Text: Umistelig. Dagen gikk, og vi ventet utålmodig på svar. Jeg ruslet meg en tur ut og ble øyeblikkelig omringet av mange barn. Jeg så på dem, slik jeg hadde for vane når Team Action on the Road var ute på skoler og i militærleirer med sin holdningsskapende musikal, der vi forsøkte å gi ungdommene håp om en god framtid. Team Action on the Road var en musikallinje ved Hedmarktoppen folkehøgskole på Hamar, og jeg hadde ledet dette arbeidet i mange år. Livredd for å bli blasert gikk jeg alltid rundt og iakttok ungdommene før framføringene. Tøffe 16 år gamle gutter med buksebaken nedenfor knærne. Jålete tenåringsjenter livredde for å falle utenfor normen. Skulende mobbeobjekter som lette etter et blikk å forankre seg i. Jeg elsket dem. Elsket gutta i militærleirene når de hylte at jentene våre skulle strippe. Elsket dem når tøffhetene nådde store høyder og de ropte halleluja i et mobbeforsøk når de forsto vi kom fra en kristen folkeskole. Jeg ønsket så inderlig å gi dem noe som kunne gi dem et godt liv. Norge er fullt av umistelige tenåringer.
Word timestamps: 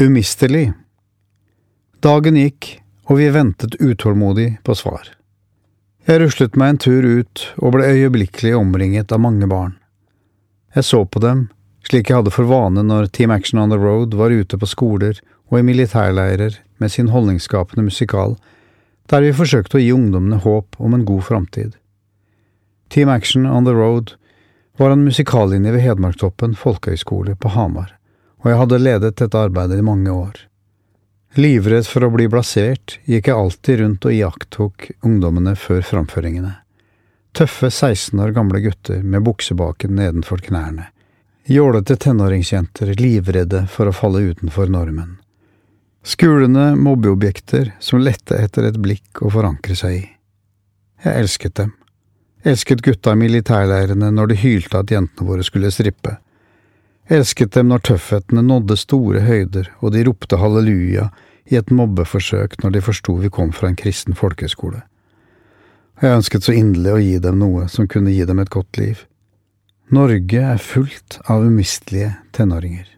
Umistelig. 0.00 0.72
Dagen 1.98 2.36
gikk, 2.38 2.68
og 3.10 3.18
vi 3.18 3.24
ventet 3.34 3.74
utålmodig 3.82 4.60
på 4.62 4.76
svar. 4.78 5.08
Jeg 6.06 6.20
ruslet 6.22 6.54
meg 6.54 6.70
en 6.70 6.78
tur 6.84 7.02
ut 7.02 7.42
og 7.58 7.74
ble 7.74 7.88
øyeblikkelig 7.96 8.52
omringet 8.54 9.10
av 9.10 9.24
mange 9.24 9.48
barn. 9.50 9.72
Jeg 10.70 10.86
så 10.86 11.02
på 11.02 11.18
dem, 11.24 11.48
slik 11.82 12.12
jeg 12.12 12.20
hadde 12.20 12.30
for 12.36 12.46
vane 12.46 12.86
når 12.86 13.10
Team 13.10 13.34
Action 13.34 13.58
on 13.58 13.74
the 13.74 13.80
Road 13.82 14.14
var 14.14 14.30
ute 14.30 14.54
på 14.54 14.70
skoler 14.70 15.18
og 15.50 15.58
i 15.58 15.66
militærleirer 15.66 16.60
med 16.78 16.94
sin 16.94 17.10
holdningsskapende 17.10 17.88
musikal, 17.90 18.38
der 19.10 19.26
vi 19.26 19.34
forsøkte 19.34 19.80
å 19.80 19.82
gi 19.82 19.90
ungdommene 19.98 20.38
håp 20.46 20.78
om 20.78 20.94
en 20.94 21.06
god 21.10 21.26
framtid. 21.26 21.74
Team 22.86 23.10
Action 23.10 23.50
on 23.50 23.66
the 23.66 23.74
Road 23.74 24.14
var 24.78 24.94
en 24.94 25.02
musikallinje 25.10 25.74
ved 25.74 25.88
Hedmarktoppen 25.88 26.54
folkehøgskole 26.54 27.34
på 27.34 27.56
Hamar, 27.58 27.97
og 28.42 28.50
jeg 28.50 28.60
hadde 28.60 28.82
ledet 28.82 29.16
dette 29.18 29.40
arbeidet 29.40 29.80
i 29.80 29.86
mange 29.86 30.12
år. 30.14 30.44
Livredd 31.38 31.86
for 31.86 32.06
å 32.06 32.10
bli 32.14 32.26
blasert 32.30 32.96
gikk 33.06 33.28
jeg 33.28 33.36
alltid 33.36 33.80
rundt 33.82 34.06
og 34.08 34.14
iakttok 34.14 34.88
ungdommene 35.06 35.54
før 35.58 35.84
framføringene. 35.86 36.54
Tøffe 37.36 37.70
16 37.70 38.18
år 38.24 38.32
gamle 38.34 38.62
gutter 38.64 39.02
med 39.02 39.22
buksebaken 39.26 39.94
nedenfor 39.98 40.40
knærne. 40.42 40.88
Jålete 41.48 41.96
tenåringsjenter 41.96 42.94
livredde 42.98 43.66
for 43.72 43.88
å 43.88 43.94
falle 43.94 44.24
utenfor 44.32 44.68
normen. 44.72 45.16
Skulende 46.04 46.72
mobbeobjekter 46.76 47.74
som 47.80 48.02
lette 48.02 48.36
etter 48.36 48.68
et 48.68 48.80
blikk 48.80 49.22
å 49.22 49.30
forankre 49.32 49.76
seg 49.76 49.98
i. 49.98 50.04
Jeg 51.04 51.22
elsket 51.22 51.54
dem. 51.60 51.74
Elsket 52.48 52.82
gutta 52.82 53.12
i 53.12 53.20
militærleirene 53.20 54.10
når 54.14 54.32
de 54.32 54.40
hylte 54.42 54.80
at 54.80 54.92
jentene 54.92 55.28
våre 55.28 55.44
skulle 55.46 55.70
strippe. 55.74 56.16
Elsket 57.08 57.54
dem 57.56 57.70
når 57.70 57.86
tøffhetene 57.88 58.42
nådde 58.44 58.76
store 58.76 59.22
høyder 59.24 59.70
og 59.80 59.94
de 59.94 60.04
ropte 60.04 60.36
halleluja 60.36 61.06
i 61.48 61.56
et 61.56 61.70
mobbeforsøk 61.72 62.58
når 62.60 62.74
de 62.74 62.82
forsto 62.84 63.14
vi 63.22 63.30
kom 63.32 63.54
fra 63.56 63.70
en 63.70 63.78
kristen 63.80 64.16
folkeskole. 64.18 64.82
Jeg 66.02 66.18
ønsket 66.20 66.44
så 66.44 66.52
inderlig 66.54 66.92
å 66.92 67.00
gi 67.02 67.16
dem 67.24 67.40
noe 67.40 67.64
som 67.72 67.88
kunne 67.88 68.12
gi 68.12 68.28
dem 68.28 68.42
et 68.42 68.52
godt 68.52 68.76
liv. 68.78 69.06
Norge 69.88 70.44
er 70.52 70.60
fullt 70.60 71.16
av 71.32 71.48
umistelige 71.48 72.12
tenåringer. 72.36 72.97